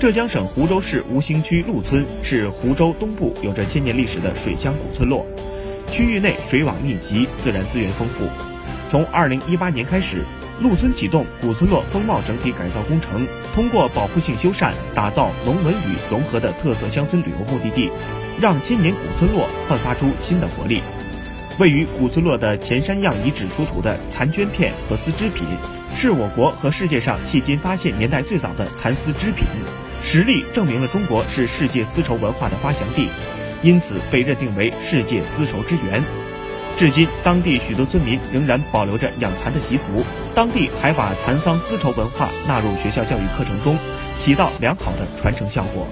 [0.00, 5.26] 浙江省湖州市吴兴区陆村是湖州东部有着千年历史的水乡古村落，
[5.90, 8.24] 区域内水网密集，自然资源丰富。
[8.88, 10.24] 从2018年开始，
[10.58, 17.90] 陆村启动古村落风貌整体改造工程，通过保护性修缮，打造农文旅融合的特色乡村旅游目的地，
[18.40, 20.80] 让千年古村落焕发出新的活力。
[21.58, 25.44] 位于古村落的前山样遗址出土的残绢片和丝织品，
[25.94, 29.44] 是我国和世界上迄今发现年代最早的蚕丝织品，
[30.12, 33.08] 实力证明了中国是世界丝绸文化的发祥地，
[33.62, 36.02] 因此被认定为世界丝绸之源。
[36.76, 40.04] 至今，当地许多村民仍然保留着养蚕的习俗，
[40.34, 43.78] 当地还把蚕桑丝绸文化纳入学校教育课程中，
[44.18, 45.86] 起到良好的传承效果。